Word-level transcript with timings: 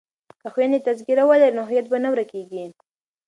که 0.41 0.47
خویندې 0.53 0.79
تذکره 0.87 1.23
ولري 1.29 1.53
نو 1.57 1.61
هویت 1.69 1.85
به 1.91 1.97
نه 2.03 2.09
ورکيږي. 2.13 2.65